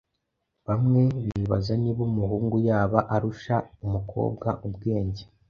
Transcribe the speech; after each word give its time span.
Bamwe 0.67 1.01
bibaza 1.35 1.73
niba 1.81 2.01
umuhungu 2.09 2.55
yaba 2.69 2.99
arusha 3.15 3.55
umukobwa 3.85 4.47
ubwenge 4.67 5.23